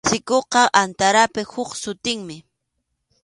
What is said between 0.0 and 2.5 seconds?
Sikuqa antarap huk sutinmi.